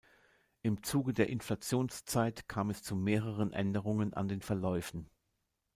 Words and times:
Im 0.63 0.81
Zuge 0.81 1.13
der 1.13 1.29
Inflationszeit 1.29 2.49
kam 2.49 2.71
es 2.71 2.81
zu 2.81 2.95
mehreren 2.95 3.53
Änderungen 3.53 4.15
an 4.15 4.27
den 4.27 4.41
Verläufen. 4.41 5.11